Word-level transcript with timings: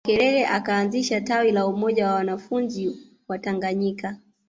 Makerere 0.05 0.45
akaanzisha 0.49 1.21
tawi 1.21 1.51
la 1.51 1.67
Umoja 1.67 2.07
wa 2.07 2.13
wanafunzi 2.13 2.97
Watanganyika 3.27 4.17